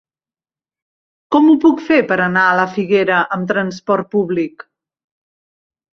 Com 1.35 1.51
ho 1.51 1.57
puc 1.67 1.83
fer 1.91 1.99
per 2.11 2.17
anar 2.27 2.45
a 2.53 2.57
la 2.61 2.65
Figuera 2.79 3.19
amb 3.37 3.53
trasport 3.53 4.11
públic? 4.17 4.69